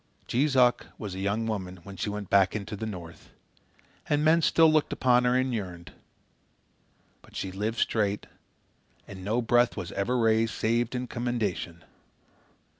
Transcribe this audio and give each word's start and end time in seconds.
Jees 0.25 0.55
Uck 0.55 0.87
was 0.97 1.13
a 1.13 1.19
young 1.19 1.45
woman 1.45 1.77
when 1.83 1.95
she 1.95 2.09
went 2.09 2.31
back 2.31 2.55
into 2.55 2.75
the 2.75 2.87
North, 2.87 3.29
and 4.09 4.25
men 4.25 4.41
still 4.41 4.73
looked 4.73 4.91
upon 4.91 5.25
her 5.25 5.35
and 5.37 5.53
yearned. 5.53 5.91
But 7.21 7.35
she 7.35 7.51
lived 7.51 7.77
straight, 7.77 8.25
and 9.07 9.23
no 9.23 9.43
breath 9.43 9.77
was 9.77 9.91
ever 9.91 10.17
raised 10.17 10.55
save 10.55 10.95
in 10.95 11.05
commendation. 11.05 11.83